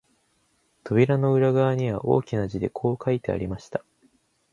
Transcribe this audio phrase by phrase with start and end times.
[0.83, 3.85] 扉の裏側には、大きな字でこう書いてありました